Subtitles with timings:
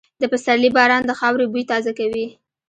[0.21, 2.25] د پسرلي باران د خاورې بوی تازه کوي.